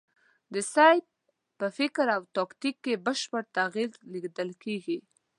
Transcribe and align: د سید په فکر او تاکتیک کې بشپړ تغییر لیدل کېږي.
د 0.53 0.55
سید 0.73 1.03
په 1.59 1.67
فکر 1.77 2.05
او 2.15 2.21
تاکتیک 2.37 2.75
کې 2.85 3.01
بشپړ 3.05 3.43
تغییر 3.57 3.89
لیدل 4.13 4.49
کېږي. 4.63 4.97